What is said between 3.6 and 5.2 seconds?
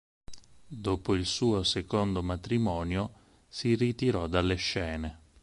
ritirò dalle scene.